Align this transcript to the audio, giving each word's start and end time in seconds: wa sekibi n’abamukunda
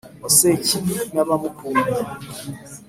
wa 0.23 0.29
sekibi 0.37 0.95
n’abamukunda 1.13 2.01